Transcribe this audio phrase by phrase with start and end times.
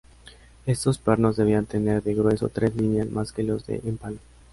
[0.65, 4.17] Estos pernos debían tener de grueso tres líneas más que los de empalme.